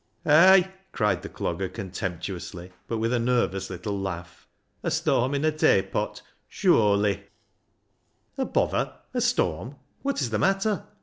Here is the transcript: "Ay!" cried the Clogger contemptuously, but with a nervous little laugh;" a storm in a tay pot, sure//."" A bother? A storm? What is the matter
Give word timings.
"Ay!" 0.25 0.73
cried 0.93 1.21
the 1.21 1.29
Clogger 1.29 1.71
contemptuously, 1.71 2.71
but 2.87 2.97
with 2.97 3.13
a 3.13 3.19
nervous 3.19 3.69
little 3.69 3.99
laugh;" 3.99 4.47
a 4.83 4.89
storm 4.89 5.35
in 5.35 5.45
a 5.45 5.51
tay 5.51 5.83
pot, 5.83 6.23
sure//."" 6.49 7.19
A 8.39 8.45
bother? 8.45 8.95
A 9.13 9.21
storm? 9.21 9.75
What 10.01 10.19
is 10.19 10.31
the 10.31 10.39
matter 10.39 10.87